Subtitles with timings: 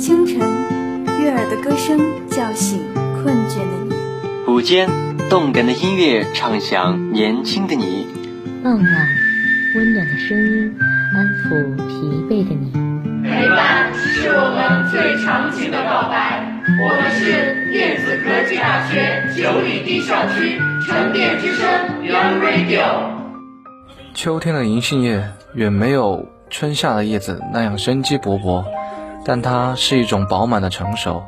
[0.00, 0.38] 清晨，
[1.20, 3.94] 悦耳的歌声叫醒困倦的你；
[4.50, 4.88] 午间，
[5.28, 8.06] 动感的音乐唱响年轻的你；
[8.64, 9.08] 傍晚，
[9.76, 10.74] 温暖的声音
[11.14, 11.92] 安抚疲
[12.30, 12.72] 惫的你。
[13.28, 16.46] 陪伴是我们最长情的告白。
[16.82, 21.68] 我们是电子科技大学九里堤校区沉淀之声
[22.02, 23.10] Young Radio。
[24.14, 25.22] 秋天的银杏叶
[25.52, 28.64] 远没有春夏的叶子那样生机勃勃，
[29.24, 31.22] 但它是一种饱满的成熟。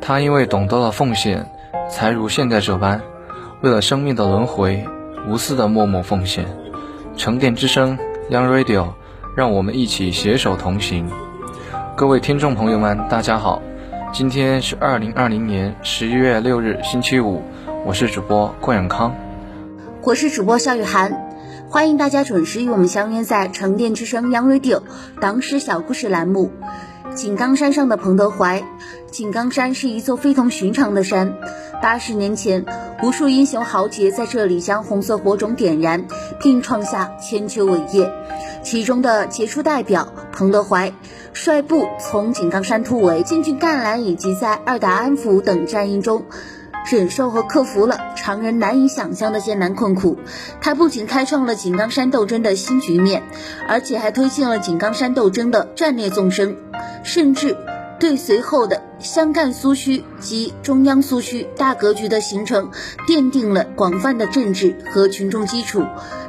[0.00, 1.50] 它因为懂得了奉献，
[1.90, 3.00] 才如现在这般，
[3.62, 4.86] 为了生命的轮回，
[5.28, 6.46] 无私的默默奉献。
[7.16, 7.98] 沉淀之声
[8.30, 8.92] Young Radio，
[9.36, 11.10] 让我们一起携手同行。
[11.96, 13.60] 各位听众朋友们，大家好，
[14.12, 17.42] 今天是二零二零年十一月六日，星期五，
[17.84, 19.14] 我是主播郭永康，
[20.02, 21.24] 我是主播肖雨涵。
[21.68, 24.82] 欢迎大家准时与我们相约在沉淀之声 Young Radio
[25.20, 26.52] 党史小故事栏目。
[27.18, 28.62] 井冈山上的彭德怀，
[29.10, 31.34] 井冈山是一座非同寻常的山。
[31.82, 32.64] 八十年前，
[33.02, 36.06] 无数英雄豪杰在这里将红色火种点燃，
[36.40, 38.08] 并创下千秋伟业。
[38.62, 40.92] 其中的杰出代表彭德怀，
[41.32, 46.24] 率部从井冈山突围，进军赣南，以及在二打安抚等战役中。
[46.90, 50.16] 忍受和克服了常人难以想象的艰难困苦，
[50.62, 53.24] 他不仅开创了井冈山斗争的新局面，
[53.68, 56.56] 而且还推进了井冈山斗争的战略纵深，
[57.02, 57.56] 甚至
[57.98, 62.70] 对随后的湘赣苏区及中央苏区大格局的形成
[63.08, 65.82] 奠定了广泛的政治和群众基础。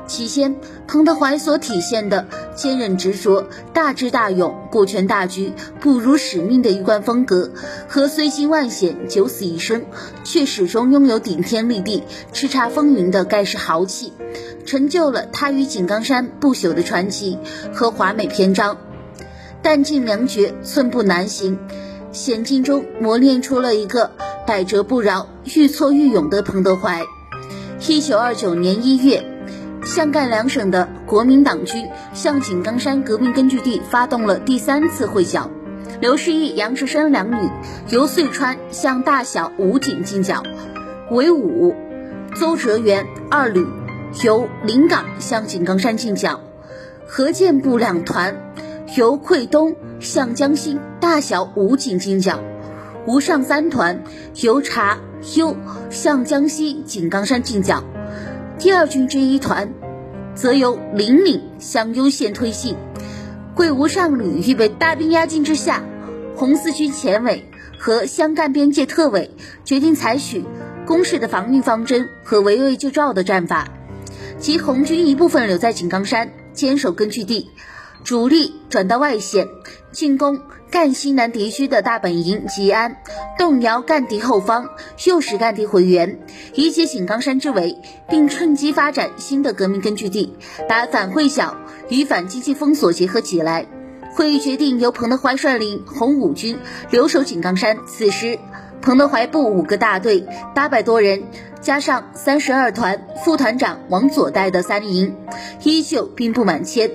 [0.07, 0.55] 其先，
[0.87, 7.51] 彭德怀所体现的坚韧执着、大智大勇、顾全大局、不辱使命的一贯风格，
[7.87, 9.85] 和虽经万险、九死一生，
[10.23, 14.13] 却始终拥有顶天立地、叱咤风云的盖世豪气，
[14.65, 17.37] 成就了他与井冈山不朽的传奇
[17.71, 18.77] 和华美篇章。
[19.61, 21.59] 弹尽粮绝，寸步难行，
[22.11, 24.11] 险境中磨练出了一个
[24.47, 27.05] 百折不挠、愈挫愈勇的彭德怀。
[27.87, 29.25] 一九二九年一月。
[29.85, 35.49] 湘赣两省的国民党军向井冈山革命根据地发动了第三次会剿，
[36.01, 37.49] 刘士义、杨士生两旅
[37.87, 40.43] 由遂川向大小五井进剿，
[41.09, 41.73] 韦武、
[42.35, 43.65] 邹哲元二旅
[44.21, 46.41] 由临港向井冈山进剿，
[47.07, 48.51] 何建部两团
[48.97, 52.39] 由桂东向江心大小五井进剿，
[53.05, 54.03] 吴上三团
[54.41, 54.97] 由察
[55.35, 55.55] 优
[55.91, 57.83] 向江西井冈山进剿。
[58.57, 59.71] 第二军这一团，
[60.33, 62.75] 则由临岭向攸县推进。
[63.53, 65.83] 桂吴上旅预备大兵压境之下，
[66.35, 67.45] 红四军前委
[67.77, 69.29] 和湘赣边界特委
[69.65, 70.43] 决定采取
[70.87, 73.67] 攻势的防御方针和围魏救赵的战法，
[74.39, 77.49] 即红军一部分留在井冈山坚守根据地，
[78.03, 79.47] 主力转到外线
[79.91, 80.39] 进攻。
[80.71, 82.97] 赣西南敌区的大本营吉安，
[83.39, 84.69] 动摇赣敌后方，
[85.07, 86.19] 诱使赣敌回援，
[86.53, 87.75] 以解井冈山之围，
[88.07, 90.35] 并趁机发展新的革命根据地，
[90.67, 91.57] 把反会剿
[91.89, 93.65] 与反经济封锁结合起来。
[94.13, 96.59] 会议决定由彭德怀率领红五军
[96.91, 97.79] 留守井冈山。
[97.87, 98.37] 此时，
[98.79, 101.23] 彭德怀部五个大队，八百多人，
[101.61, 105.15] 加上三十二团副团长王佐带的三营，
[105.63, 106.91] 依旧兵不满千，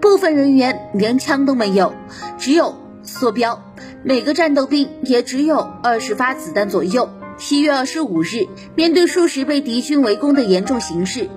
[0.00, 1.94] 部分人员连枪都没有，
[2.38, 2.74] 只有。
[3.04, 3.62] 梭标，
[4.02, 7.08] 每个战斗兵也只有二十发子弹左右。
[7.38, 11.30] 七月二十五日，面对数十被敌军围攻的严重形势，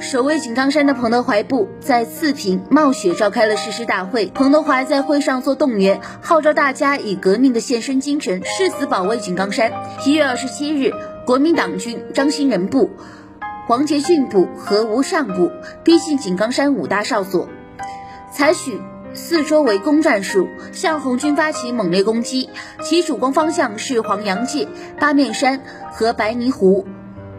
[0.00, 4.26] 守卫井冈山的彭德怀部在四平冒雪召开了誓师大会。
[4.34, 9.70] 彭德怀在会上做动员，号召大家以革命的献身精神誓死保卫井冈山。
[10.00, 10.92] 七月二十七日，
[11.24, 12.90] 国民党军张新仁部、
[13.68, 15.52] 王杰俊部和吴尚部
[15.84, 17.48] 逼近井冈山五大哨所，
[18.32, 18.80] 采取。
[19.14, 22.48] 四周围攻战术，向红军发起猛烈攻击，
[22.82, 24.66] 其主攻方向是黄杨界、
[24.98, 25.60] 八面山
[25.92, 26.86] 和白泥湖。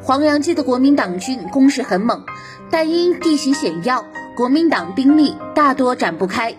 [0.04, 2.24] 黄杨界的国民党军攻势很猛，
[2.70, 4.06] 但因地形险要，
[4.38, 6.56] 国民党兵力大多展不开，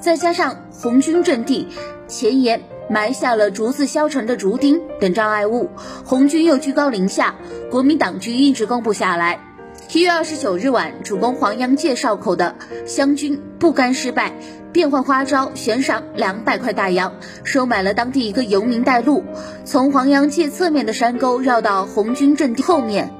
[0.00, 1.68] 再加上红军阵地
[2.08, 5.70] 前沿埋下了竹子削成的竹钉等障碍物，
[6.04, 7.36] 红军又居高临下，
[7.70, 9.45] 国民党军一直攻不下来。
[9.92, 12.56] 一月二十九日晚，主攻黄洋界哨口的
[12.86, 14.32] 湘军不甘失败，
[14.72, 19.24] 变换花招，悬赏两百块大洋，收买了当地一个游民带路，
[19.64, 23.10] 从黄洋界侧面的山沟绕到红军阵地后面，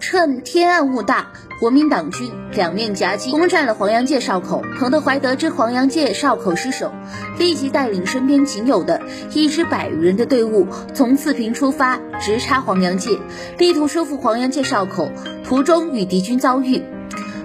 [0.00, 1.28] 趁天暗物大。
[1.58, 4.62] 国民党军两面夹击，攻占了黄洋界哨口。
[4.78, 6.92] 彭德怀得知黄洋界哨口失守，
[7.38, 9.00] 立即带领身边仅有的
[9.32, 13.18] 一支百余人的队伍从四平出发，直插黄洋界，
[13.56, 15.10] 力图收复黄洋界哨口。
[15.44, 16.82] 途中与敌军遭遇，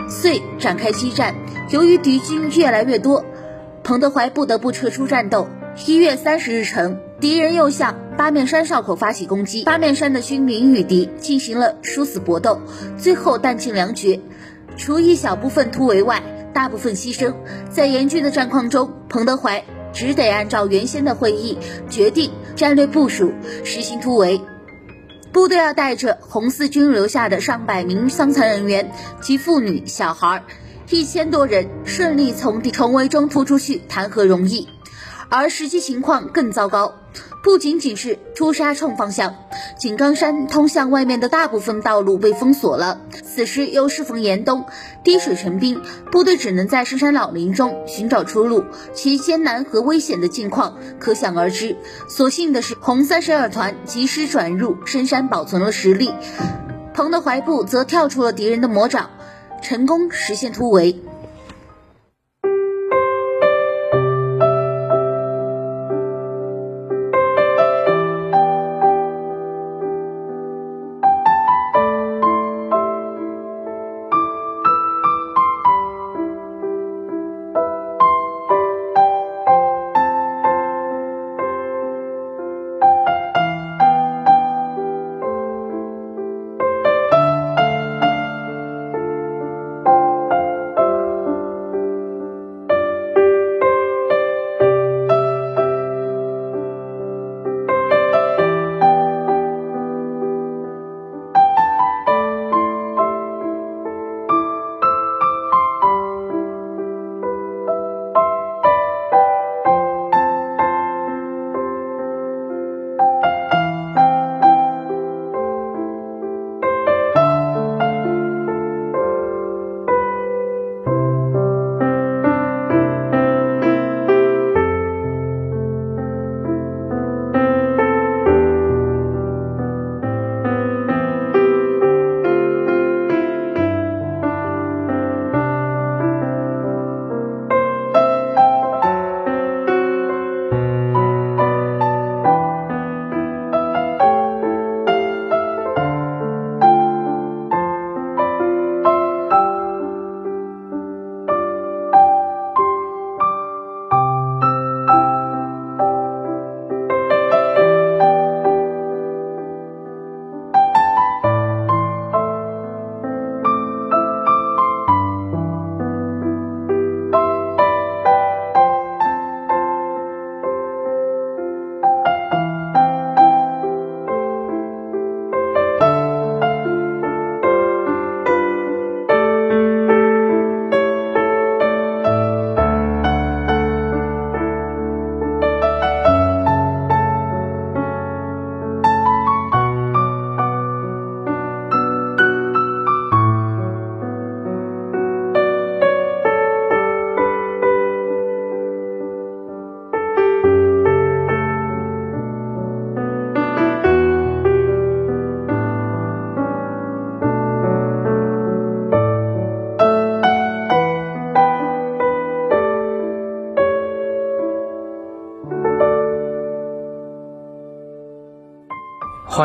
[0.10, 1.34] 遂展开激战。
[1.70, 3.24] 由于敌军越来越多，
[3.82, 5.48] 彭德怀不得不撤出战斗。
[5.86, 12.62] 一月三十日晨，敌人又向八面山哨口发起攻击，八面山的军民与敌进行了殊死搏斗，
[12.96, 14.20] 最后弹尽粮绝，
[14.78, 16.22] 除一小部分突围外，
[16.54, 17.34] 大部分牺牲。
[17.72, 21.58] 在严峻的战况中，彭德怀只得按照原先的会议
[21.90, 23.34] 决定战略部署，
[23.64, 24.40] 实行突围。
[25.34, 30.44] 部队要带着红四军留下的上百名伤残人员及妇女、小孩
[30.92, 34.68] 一千多人顺利从敌重围中突出去，谈何容易？
[35.32, 36.96] 而实际情况更糟糕，
[37.42, 39.34] 不仅仅是出沙冲方向，
[39.80, 43.00] 井冈山通向外面的大部分道路被封锁了。
[43.24, 44.66] 此时又适逢严冬，
[45.06, 45.82] 滴水成冰，
[46.12, 51.78] 部队只能在深山老林中寻找出路，其艰难和危险的境况可想而知。
[52.10, 56.12] 所幸的是，红三十二团及时转入深山，保存了实力。
[56.94, 59.10] 彭德怀部则跳出了敌人的魔爪，
[59.62, 61.02] 成功实现突围。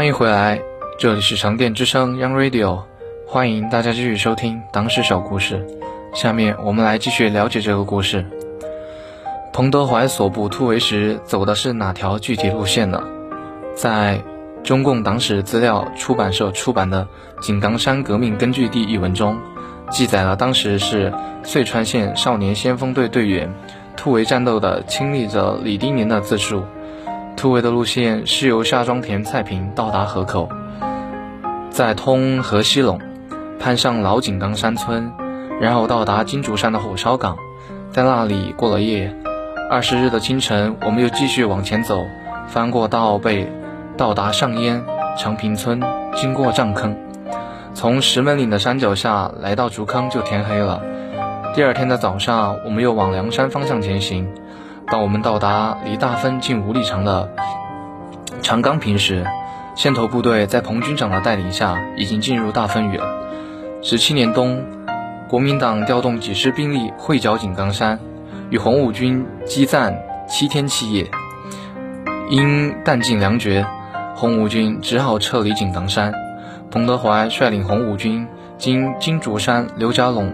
[0.06, 0.62] 欢迎回来，
[1.00, 2.84] 这里是长电之声 Young Radio，
[3.26, 5.66] 欢迎大家继续收听党史小故事。
[6.14, 8.24] 下面我们来继续了解这个故事。
[9.52, 13.02] 彭德怀所部突围时走的是哪条具体路线呢？
[13.74, 14.22] 在
[14.62, 17.08] 中共党史资料出版社出版的
[17.40, 19.36] 《井冈山革命根据地》一文中，
[19.90, 23.52] 记载了当时是遂川县少年先锋队队员
[23.96, 26.62] 突围战斗的亲历者李丁年的自述。
[27.36, 30.48] 突围的路线是由下庄田菜坪到达河口，
[31.70, 32.98] 再通河西陇，
[33.60, 35.12] 攀上老井冈山村，
[35.60, 37.36] 然后到达金竹山的火烧岗，
[37.92, 39.14] 在那里过了夜。
[39.70, 42.06] 二十日的清晨，我们又继续往前走，
[42.48, 43.46] 翻过大坳背，
[43.98, 44.82] 到达上烟
[45.18, 45.82] 长坪村，
[46.14, 46.96] 经过帐坑，
[47.74, 50.82] 从石门岭的山脚下来到竹坑，就天黑了。
[51.54, 54.26] 第二天的早上，我们又往梁山方向前行。
[54.88, 57.30] 当我们到达离大分近五里长的
[58.40, 59.26] 长冈坪时，
[59.74, 63.00] 先头部队在彭军长的带领下已经进入大分园。
[63.82, 64.64] 十七年冬，
[65.28, 67.98] 国民党调动几师兵力会剿井冈山，
[68.48, 71.10] 与红五军激战七天七夜，
[72.30, 73.66] 因弹尽粮绝，
[74.14, 76.14] 红五军只好撤离井冈山。
[76.70, 80.32] 彭德怀率领红五军经金竹山、刘家垄、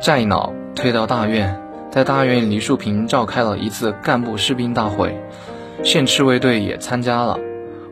[0.00, 1.67] 寨脑退到大院。
[1.90, 5.18] 在大院梨树坪召开了一次干部士兵大会，
[5.82, 7.38] 县赤卫队也参加了。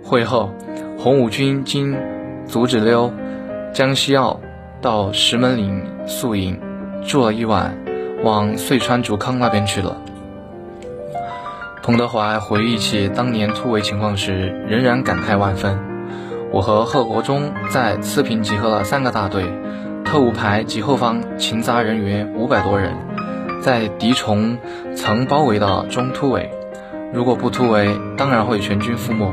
[0.04, 0.50] 会后，
[0.98, 1.96] 红五军经
[2.46, 3.12] 阻止溜、
[3.72, 4.40] 江西澳
[4.80, 6.60] 到石门岭宿营，
[7.06, 7.76] 住了一晚，
[8.22, 9.96] 往遂川竹康那边去了。
[11.82, 15.78] 彭德怀回忆起当年突围情况时，仍然感慨万分。
[16.52, 19.44] 我和贺国忠在次平集合了三个大队，
[20.04, 22.94] 特务排及后方勤杂人员五百多人，
[23.62, 24.58] 在敌从
[24.94, 26.50] 曾包围的中突围。
[27.12, 29.32] 如果不突围，当然会全军覆没。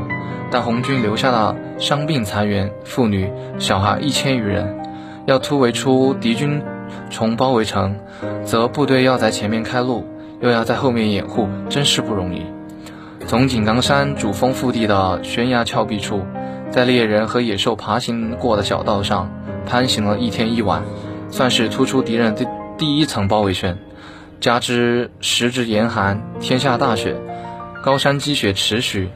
[0.52, 4.80] 但红军留下了伤病残员、妇女、小孩一千余人，
[5.26, 6.62] 要突围出敌军
[7.10, 7.96] 重包围城，
[8.46, 10.06] 则部队要在前面开路。
[10.42, 12.46] 又要在后面掩护，真是不容易。
[13.28, 16.22] 从井冈山主峰腹地的悬崖峭壁处，
[16.70, 19.32] 在猎人和野兽爬行过的小道上
[19.66, 20.84] 攀行了一天一晚，
[21.30, 22.46] 算是突出敌人的
[22.78, 23.78] 第一层包围圈。
[24.44, 27.16] 加之时值严寒，天下大雪，
[27.82, 29.10] 高山积雪持续，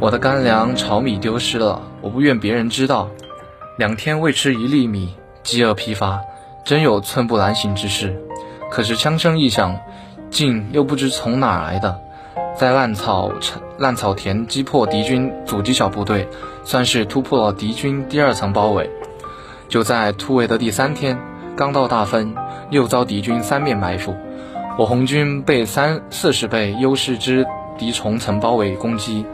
[0.00, 3.08] 我的干粮、炒米丢失了，我不愿别人知道。
[3.78, 6.20] 两天未吃一粒米，饥饿疲乏，
[6.62, 8.22] 真有寸步难行之势。
[8.70, 9.80] 可是枪声一响。
[10.28, 11.98] 劲又不知从哪来的，
[12.54, 13.32] 在烂草
[13.78, 16.28] 烂草田击破敌军阻击小部队，
[16.64, 18.90] 算是突破了敌军第二层包围。
[19.68, 21.18] 就在突围的第三天，
[21.56, 22.34] 刚到大分，
[22.68, 24.14] 又遭敌军三面埋伏，
[24.76, 27.46] 我红军被三四十倍优势之
[27.78, 29.24] 敌重层包围攻击，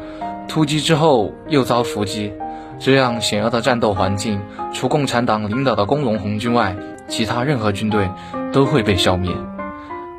[0.46, 2.30] 突击之后又遭伏击，
[2.78, 4.38] 这样险恶的战斗环境，
[4.74, 6.76] 除共产党领导的工农红军外，
[7.08, 8.10] 其他任何军队
[8.52, 9.34] 都会被消灭。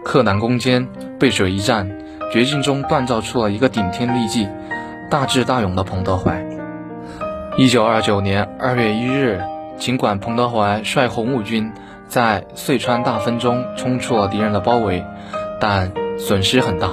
[0.04, 0.88] 克难攻坚，
[1.20, 1.88] 背水一战，
[2.34, 4.48] 绝境中锻造出了一个顶天立地、
[5.12, 6.44] 大智大勇的彭德怀。
[7.58, 9.40] 一九二九年二月一日，
[9.78, 11.72] 尽管彭德怀率红五军
[12.12, 15.02] 在遂川大分中冲出了敌人的包围，
[15.62, 16.90] 但损失很大，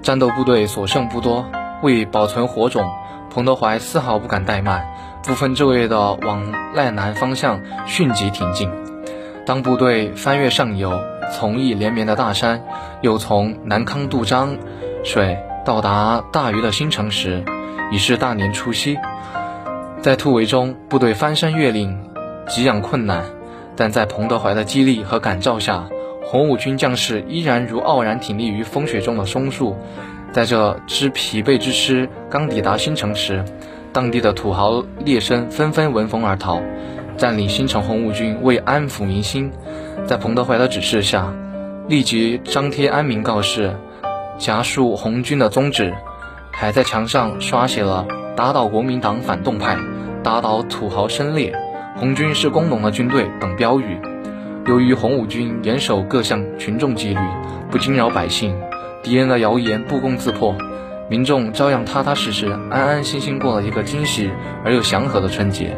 [0.00, 1.44] 战斗部队所剩不多。
[1.82, 2.90] 为保存火种，
[3.28, 4.88] 彭德怀丝毫不敢怠慢，
[5.22, 8.70] 不分昼夜地往赖南方向迅疾挺进。
[9.44, 10.98] 当部队翻越上游。
[11.34, 12.62] 从义连绵的大山，
[13.02, 14.56] 又从南康渡漳
[15.04, 15.36] 水
[15.66, 17.44] 到达大余的新城时，
[17.90, 18.96] 已是大年初七。
[20.00, 21.98] 在突围中，部队翻山越岭，
[22.46, 23.24] 给养困难，
[23.76, 25.88] 但在彭德怀的激励和感召下，
[26.24, 29.76] 红五军将士依然如傲然挺立于风雪中的松树。
[30.32, 33.44] 在这支疲惫之师刚抵达新城时，
[33.92, 36.60] 当地的土豪劣绅纷纷闻风而逃。
[37.16, 39.50] 占领新城红五军为安抚民心。
[40.06, 41.32] 在彭德怀的指示下，
[41.88, 43.74] 立即张贴安民告示，
[44.36, 45.94] 夹述红军的宗旨，
[46.52, 48.06] 还在墙上刷写了
[48.36, 49.78] “打倒国民党反动派，
[50.22, 51.54] 打倒土豪绅劣，
[51.98, 53.98] 红军是工农的军队”等标语。
[54.66, 57.20] 由于红五军严守各项群众纪律，
[57.70, 58.54] 不惊扰百姓，
[59.02, 60.54] 敌人的谣言不攻自破，
[61.08, 64.30] 民众照样踏踏实实、安安心心过了一个惊喜
[64.64, 65.76] 而又祥和的春节。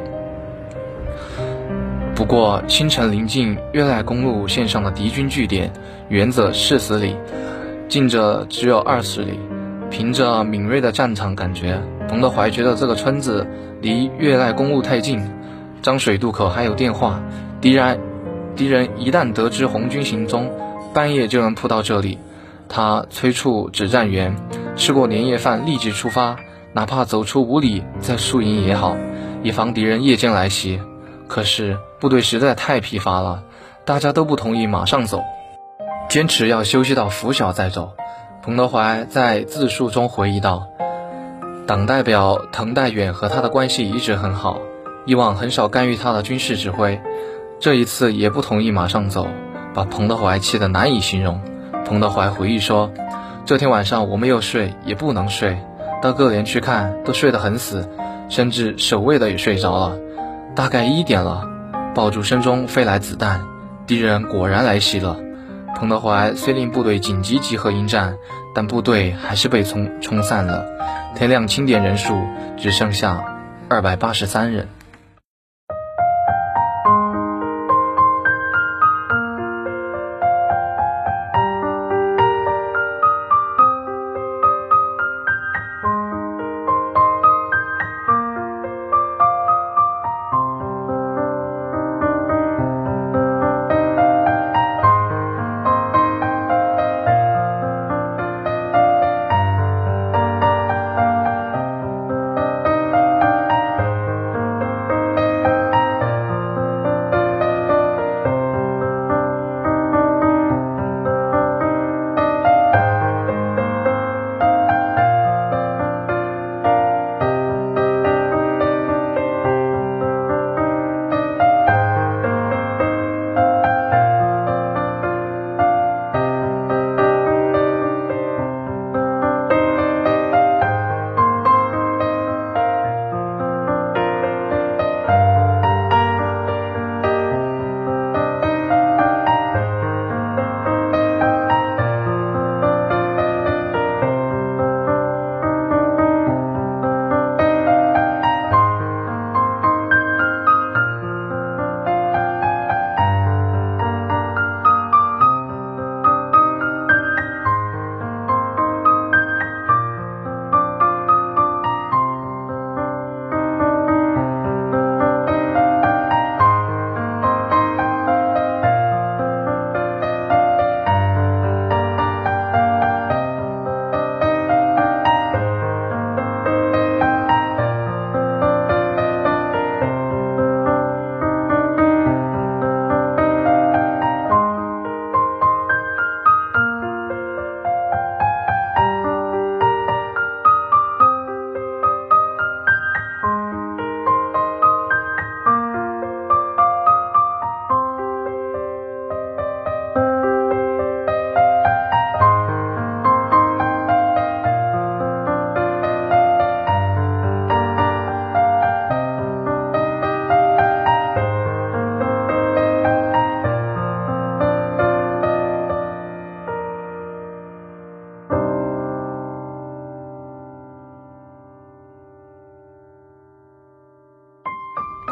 [2.17, 5.71] 不过，清晨临近悦来公路线上的敌军据点，
[6.09, 7.15] 原则四十里，
[7.89, 9.39] 近者只有二十里。
[9.91, 13.47] 凭着敏锐的战场感觉，彭德怀觉得这个村子
[13.81, 15.19] 离悦来公路太近，
[15.83, 17.21] 漳水渡口还有电话，
[17.61, 18.01] 敌人
[18.57, 20.51] 敌人一旦得知红军行踪，
[20.93, 22.19] 半夜就能扑到这里。
[22.69, 24.37] 他催促指战员，
[24.77, 26.37] 吃过年夜饭立即出发，
[26.73, 28.97] 哪怕走出五里再宿营也好，
[29.43, 30.81] 以防敌人夜间来袭。
[31.29, 33.43] 可是部队实在太疲乏了，
[33.85, 35.23] 大家都不同意马上走，
[36.09, 37.93] 坚持要休息到拂晓再走。
[38.43, 40.69] 彭德怀在自述中回忆道
[41.67, 44.59] ：“党代表滕代远和他的关系一直很好，
[45.09, 47.01] 以往很少干预他的军事指挥，
[47.61, 49.27] 这一次也不同意马上走，
[49.73, 51.41] 把彭德怀气得难以形容。”
[51.87, 52.93] 彭德怀回忆说
[53.47, 55.57] ：“这天晚上我没有睡，也不能睡，
[56.03, 57.89] 到各连去看，都睡得很死，
[58.29, 59.97] 甚至守卫的也睡着了。”
[60.55, 61.49] 大概一点了，
[61.95, 63.47] 爆竹声中飞来子弹，
[63.87, 65.17] 敌人果然来袭了。
[65.75, 68.17] 彭德怀虽令部队紧急集合应战，
[68.55, 70.67] 但部队还是被冲冲散了。
[71.15, 72.15] 天亮清点人数
[72.59, 73.25] 只剩下
[73.71, 74.69] 二百八十三人。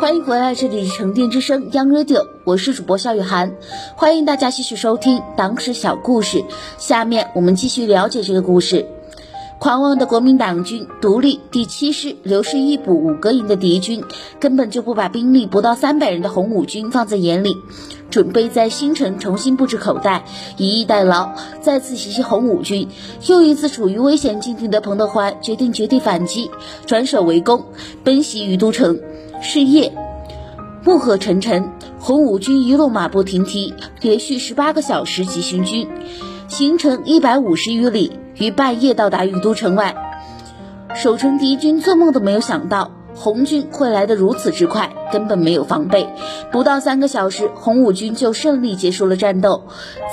[0.07, 3.57] 欢迎回来，这里是沉淀之声 Young Radio，我是主播肖雨涵，
[3.97, 6.45] 欢迎大家继续收听党史小故事。
[6.79, 8.87] 下面我们继续了解这个故事。
[9.59, 14.05] 狂妄的国民党军独立第七师刘氏一部五个营的敌军，
[14.38, 17.57] 根本就不把兵力不到三百人的红五军放在眼里，
[18.09, 20.25] 准备在新城重新布置口袋，
[20.57, 22.88] 以逸待劳，再次袭击红五军。
[23.27, 26.49] 又一次处于危险境地的彭德怀决定绝地反击，
[26.87, 27.64] 转守为攻，
[28.05, 29.01] 奔袭于都城。
[29.40, 29.92] 是夜，
[30.85, 35.88] 暮色沉沉，红五军一路马不停蹄，连续十八个小时急行军，
[36.49, 39.94] 行程一百五十余里，于半夜到达禹都城外。
[40.94, 46.07] 守城敌军做梦都没有想到，红军会来得如此之快，根本没有防备。
[46.52, 49.64] 不到三个小时，红五军就胜利结束了战斗。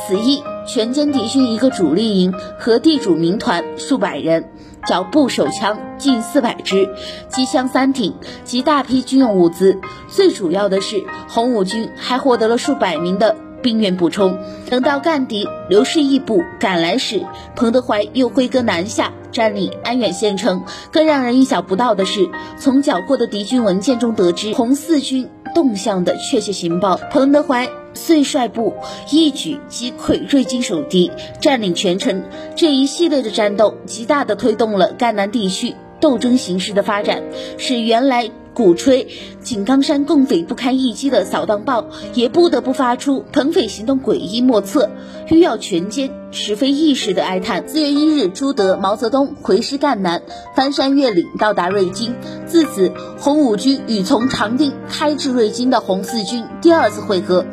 [0.07, 4.49] 此役全歼敌军一个主力营和地主民团数百人。
[4.85, 6.89] 脚步手枪近四百支，
[7.29, 9.79] 机枪三挺及大批军用物资。
[10.09, 14.37] 最主要的是，红五军还获得了数百名的兵员补充。
[14.69, 17.21] 等到干敌刘氏义部赶来时，
[17.55, 20.63] 彭德怀又挥戈南下，占领安远县城。
[20.91, 26.95] 更让人意想不到的是，从缴获的敌军文件中得知红四军动向的确切情报。
[27.11, 27.69] 彭德怀。
[27.95, 28.73] 遂率部
[29.11, 32.23] 一举击溃瑞金守敌，占领全城。
[32.55, 37.23] 这一系列的战斗，极大的推动了赣南地区斗争形势的发展，
[37.57, 39.07] 使原来鼓吹
[39.41, 44.89] 井冈山共匪不堪一击的扫荡报，也不得不发出彭匪行动诡异莫测，
[45.29, 47.65] 欲要全歼，实非易事的哀叹。
[47.69, 50.21] 四月一日，朱德、毛泽东回师赣南，
[50.57, 52.13] 翻山越岭，到达瑞金。
[52.45, 57.45] 自此，红五军与从长汀开至瑞金的红四军第二次会合。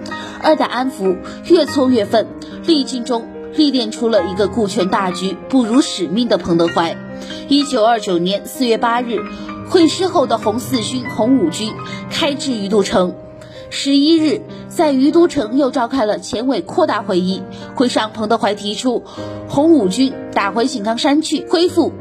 [0.42, 1.14] 二打安福，
[1.46, 2.26] 越挫越奋，
[2.66, 3.28] 历尽中
[3.61, 6.96] 历练出了一个顾全大局、不辱使命的彭德怀。
[7.46, 9.18] 一九二九年四月八日，
[9.68, 11.75] 会师后的红四军、红五军
[12.11, 13.14] 开至于都城。
[13.68, 17.42] 十一日，在于都城又召开了前委扩大会议，
[17.75, 19.05] 会上彭德怀提出，
[19.46, 21.92] 红五军打回井冈山去，恢复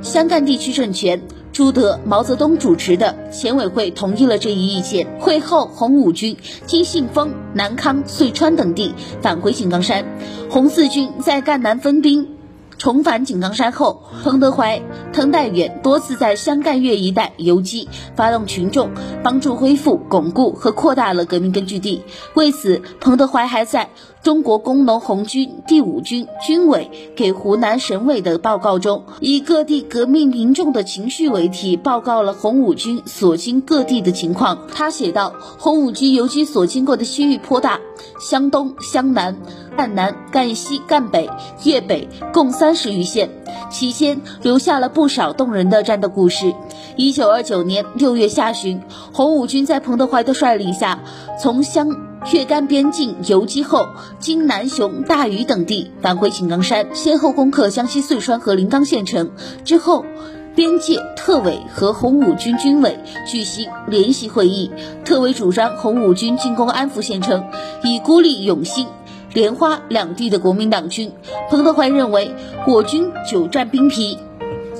[0.00, 1.20] 湘赣地区政权。
[1.54, 5.06] 朱德、毛泽东主持的前委会同意了这一意见。
[5.20, 6.36] 会后，红五军
[6.66, 10.04] 经信丰、南康、遂川等地返回井冈山，
[10.50, 12.28] 红四军在赣南分兵。
[12.76, 18.90] 重返井冈山后，彭德怀、滕代远多次在湘赣粤一带游击，发动群众，
[19.22, 22.02] 帮助恢复、巩固和扩大了革命根据地。
[22.34, 23.90] 为此，彭德怀还在
[24.24, 34.66] 中国工农红军第五军军委给湖南省委的报告中，以各地革命民众的情绪为题，报告了红五军所经各地的情况。
[34.74, 37.80] 他写道：“红五军游击所经过的区域颇大，
[38.18, 39.36] 湘东、湘南。”
[39.76, 41.28] 赣南、赣西、赣北、
[41.64, 43.28] 粤北共三十余县，
[43.70, 46.54] 期间留下了不少动人的战斗故事。
[46.96, 48.80] 一九二九年六月下旬，
[49.12, 51.00] 红五军在彭德怀的率领下，
[51.42, 51.90] 从湘
[52.32, 59.32] 粤赣边境游击后，经南雄、大余等地返回井冈山，先后攻克江西遂川和临冈县城。
[59.64, 60.06] 之后，
[60.54, 62.98] 边界特委和红五军军委
[63.30, 64.70] 举行联席会议，
[65.04, 67.44] 特委主张红五军进攻安福县城，
[67.82, 68.86] 以孤立永兴。
[69.34, 71.12] 莲花两地的国民党军，
[71.50, 72.34] 彭德怀认为
[72.68, 74.16] 我军久战兵疲，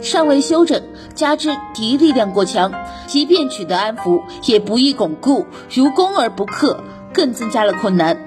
[0.01, 0.81] 尚未休整，
[1.15, 2.73] 加之敌力量过强，
[3.09, 5.45] 即便取得安福，也不易巩固。
[5.75, 6.79] 如攻而不克，
[7.15, 8.19] 更增加了困难。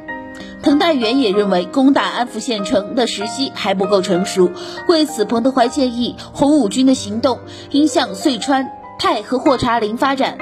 [0.63, 4.49] 滕代远也认为攻打安福县城的时机还不够成熟，
[4.87, 10.37] 为此，彭德怀建议红五军的行动应向遂川、太和霍查林发展。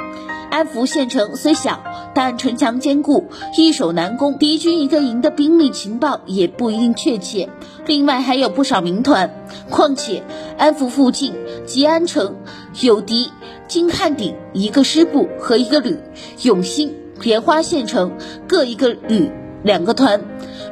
[0.50, 3.28] 安福县城虽小，但城墙坚固，
[3.58, 4.38] 易守难攻。
[4.38, 7.50] 敌军一个营的兵力情报也不一定确切，
[7.86, 9.46] 另外还有不少民团。
[9.70, 10.24] 况且
[10.58, 11.34] 安福附近
[11.66, 12.38] 吉安城
[12.80, 13.32] 有敌
[13.68, 16.00] 金汉鼎一个师部和一个旅，
[16.44, 18.14] 永兴、莲花县城
[18.48, 19.32] 各一个旅
[19.64, 20.22] 两个团。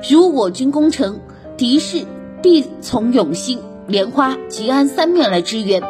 [0.10, 1.20] 如我军攻城，
[1.58, 2.06] 敌势
[2.42, 3.60] 必从永兴。
[3.86, 5.84] 莲花、吉安三面来支援。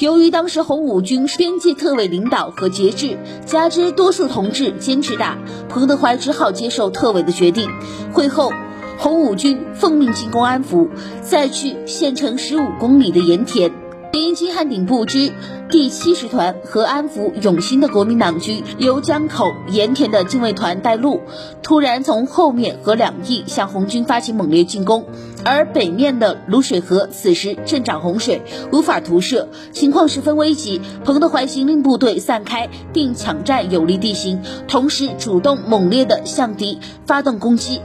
[0.00, 5.38] 由于当时红五军是边界特委领导和节制，加之多数同志坚持打，
[5.68, 7.70] 彭德怀只好接受特委的决定。
[8.12, 8.50] 会后，
[8.98, 10.88] 红五军奉命进攻安福，
[11.22, 13.70] 再去县城十五公里的盐田。
[14.20, 15.32] 因金汉鼎部之
[15.68, 21.20] 第七十团和安福永兴的国民党军由江口盐田的禁卫团带路，
[21.62, 25.04] 突然从后面和两翼向红军发起猛烈进攻，
[25.44, 30.80] 而北面的泸水河此时正涨洪水，无法图射，情况十分危急。
[31.04, 37.80] 彭德怀行令部队散开，并抢占有利地形，同时主动猛烈地向敌发动攻击，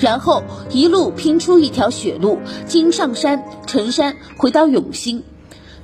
[0.00, 5.24] 然后一路拼出一条血路，经上山、城山回到永兴。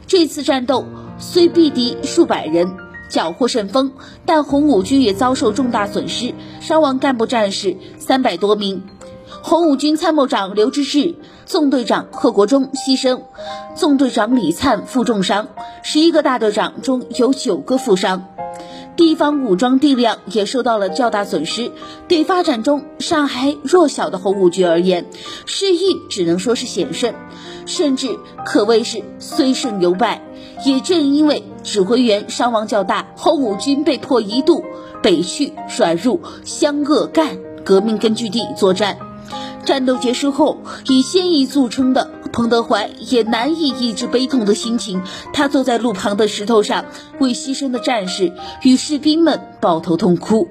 [0.07, 0.85] 这次战斗
[1.19, 2.77] 虽毙敌数百人，
[3.09, 3.93] 缴获甚丰，
[4.27, 8.83] 但红五军也遭受重大损失，伤亡干部战士三百多名。
[9.43, 11.15] 红五军参谋长刘知志、
[11.45, 13.23] 纵队长贺国忠牺牲，
[13.75, 15.49] 纵队长李灿负重伤，
[15.83, 18.27] 十一个大队长中有九个负伤。
[18.97, 21.73] 地方武装力量也受到了较大损失。
[22.07, 25.07] 对发展中尚还弱小的红五军而言，
[25.47, 27.13] 失意只能说是险胜，
[27.67, 30.23] 甚至可谓是虽胜犹败。
[30.65, 34.65] 也正因为指挥员伤亡较大，红五军被迫一度
[35.03, 38.99] 北去转入湘鄂赣革命根据地作战。
[39.65, 45.03] 战斗结束后，以先义著称的彭德怀也难以抑制悲痛的心情。
[45.33, 46.85] 他坐在路旁的石头上，
[47.19, 50.49] 为牺牲的战士与士兵们抱头痛哭。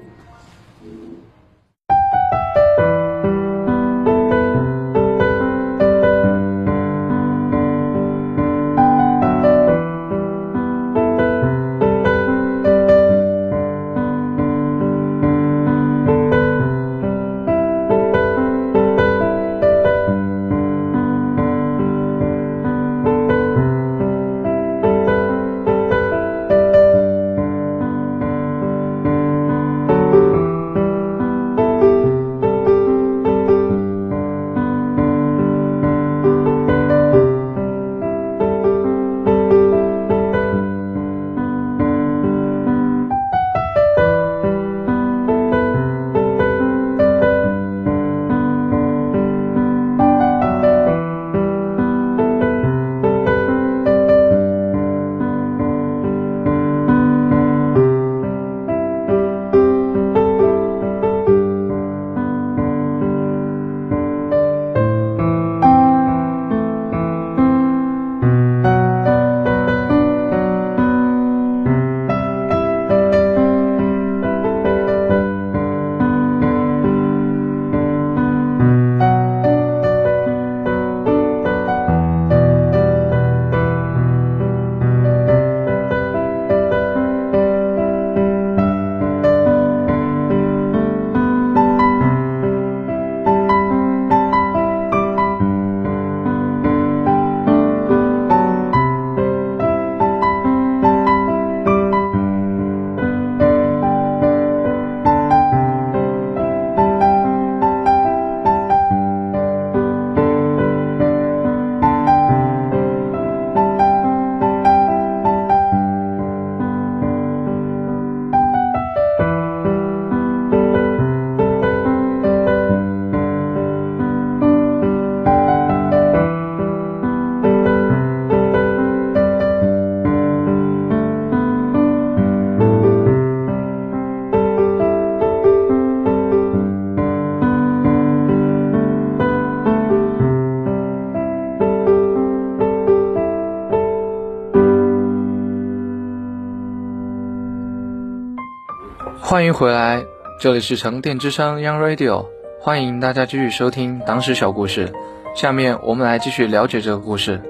[149.54, 150.04] 回来，
[150.40, 152.26] 这里是沉淀之声 Young Radio，
[152.60, 154.92] 欢迎大家继续收听党史小故事。
[155.36, 157.40] 下面我们来继续了解这个故事。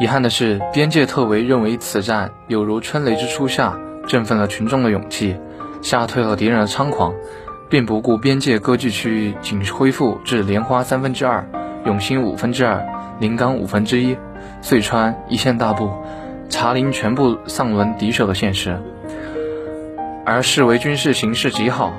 [0.00, 5.36] 遗憾的是，边界特委认为此战有如春雷之初夏，振奋了群众的勇气，
[5.82, 7.14] 吓退了敌人的猖狂，
[7.70, 11.48] 并不顾边界割据区域仅恢复至莲花三分之二、
[11.86, 12.84] 永兴五分之二、
[13.20, 14.16] 临港五分之一、
[14.60, 15.92] 遂川一线大部、
[16.48, 18.76] 茶陵全部丧闻敌手的现实。
[20.26, 21.92] 而视为军事形势极好，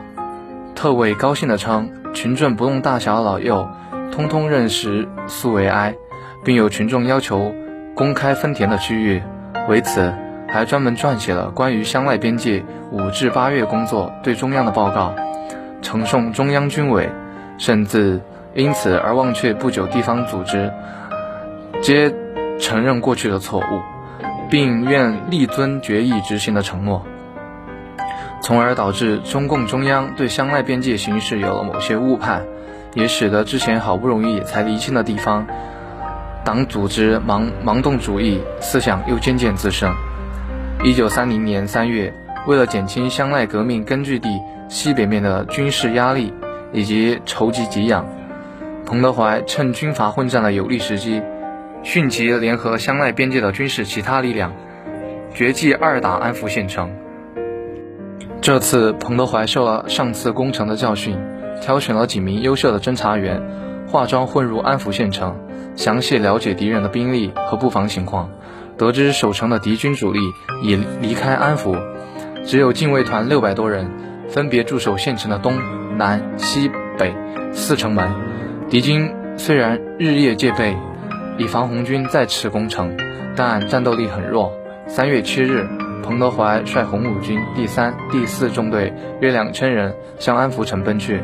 [0.73, 3.69] 特委高兴地称：“群众不论大小老幼，
[4.11, 5.95] 通通认识苏维埃，
[6.43, 7.53] 并有群众要求
[7.95, 9.21] 公开分田的区域。
[9.69, 10.11] 为此，
[10.49, 15.13] 还专门撰写了关于湘赖边界五至八月工作对中央的报告，
[15.83, 17.07] 呈送中央军委，
[17.59, 18.19] 甚至
[18.55, 20.71] 因此而忘却不久地方组织
[21.79, 22.11] 皆
[22.59, 23.81] 承认过去的错误，
[24.49, 27.05] 并愿力遵决议执行的承诺。”
[28.45, 32.45] 从而导致中共中央对湘赖边界形势有了某些误判，
[32.93, 35.47] 也使得之前好不容易才厘清的地方，
[36.43, 39.91] 党组织盲盲动主义思想又渐渐滋生。
[40.83, 42.13] 一九三零年三月，
[42.45, 44.29] 为了减轻湘赖革命根据地
[44.69, 46.31] 西北面的军事压力
[46.71, 48.05] 以及筹集给养，
[48.85, 51.19] 彭德怀趁军阀混战的有利时机，
[51.81, 54.53] 迅即联合湘赖边界的军事其他力量，
[55.33, 56.91] 决计二打安福县城。
[58.45, 61.17] 这次彭德怀受了上次攻城的教训，
[61.63, 63.41] 挑选了几名优秀的侦察员，
[63.87, 65.35] 化妆混入安福县城，
[65.75, 68.29] 详细了解敌人的兵力和布防情况，
[68.77, 70.19] 得知守城的敌军主力
[70.61, 71.75] 已离开安福，
[72.45, 73.89] 只有禁卫团六百多人，
[74.29, 75.57] 分别驻守县城的东
[75.97, 77.15] 南西北
[77.51, 78.13] 四城门。
[78.69, 80.77] 敌军虽然日夜戒备，
[81.39, 82.95] 以防红军再次攻城，
[83.35, 84.53] 但战斗力很弱。
[84.85, 85.67] 三月七日，
[86.05, 91.19] 彭德怀率红五军第三、第四中队约两千人向安福城奔去。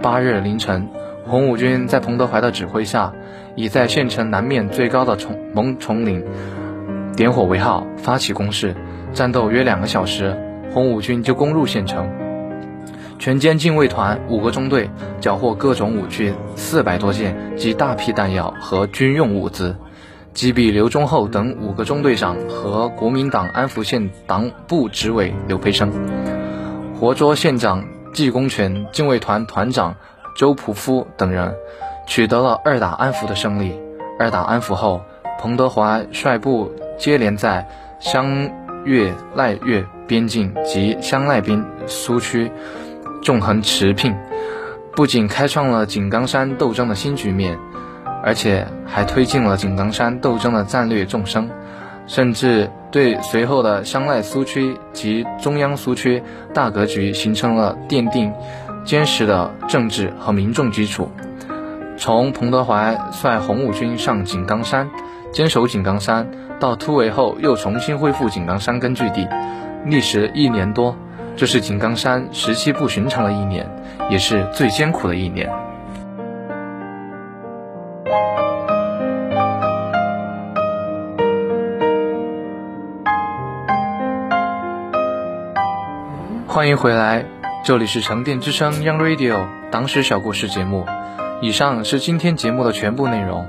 [0.00, 0.88] 八日凌晨，
[1.26, 3.12] 红五军在彭德怀的指挥下，
[3.56, 6.24] 已在县城南面最高的丛蒙丛林
[7.14, 8.74] 点火为号，发起攻势。
[9.12, 10.34] 战斗约两个小时，
[10.72, 12.08] 红五军就攻入县城。
[13.18, 14.90] 全歼禁卫团五个中队，
[15.20, 19.76] 缴获各种武器四百多件及大批弹药和军用物资，
[20.34, 25.92] 击毙刘忠厚等五个中队长和国民党安福县党部执委刘培生，
[26.98, 27.84] 活捉县长。
[28.12, 29.96] 季公权、禁卫团团长
[30.36, 31.54] 周仆夫等人
[32.06, 33.74] 取得了二打安福的胜利。
[34.18, 35.00] 二打安福后，
[35.40, 37.66] 彭德怀率部接连在
[38.00, 38.50] 湘
[38.84, 42.52] 粤赖粤边境及湘赖边苏区
[43.22, 44.14] 纵横驰骋，
[44.94, 47.58] 不仅开创了井冈山斗争的新局面，
[48.22, 51.50] 而且还推进了井冈山斗争的战略纵深。
[52.08, 56.20] 甚至对随后的湘赖苏区及中央苏区
[56.52, 58.32] 大格局形成了奠定
[58.84, 61.08] 坚实的政治和民众基础。
[61.96, 64.90] 从彭德怀率红五军上井冈山，
[65.32, 69.28] 坚守井冈山，到突围后又重新恢复井冈山根据地，
[69.86, 70.96] 历时一年多，
[71.36, 73.64] 这是井冈山时期不寻常的一年，
[74.10, 75.48] 也是最艰苦的一年。
[86.62, 87.26] 欢迎回来，
[87.64, 90.86] 这里是沉淀之声 Young Radio 党史小故事节目。
[91.40, 93.48] 以上是今天节目的全部内容。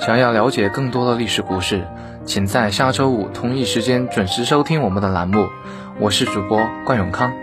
[0.00, 1.86] 想要了解更多的历史故事，
[2.24, 5.46] 请在下周五同一时间准时收听我们的栏目。
[6.00, 7.34] 我是主播冠永康。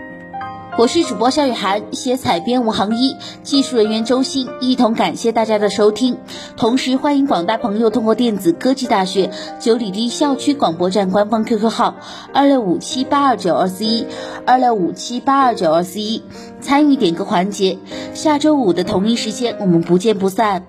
[0.78, 6.16] 我是主播肖雨涵，写采编吴航一，技术人员周鑫，一同感谢大家的收听。
[6.56, 9.30] 同时欢迎广大朋友通过电子科技大学
[9.60, 11.96] 九里堤校区广播站官方 QQ 号
[12.32, 14.06] 二六五七八二九二四一
[14.46, 16.22] 二六五七八二九二四一
[16.62, 17.78] 参与点歌环节。
[18.14, 20.64] 下周五的同一时间，我们不见不散。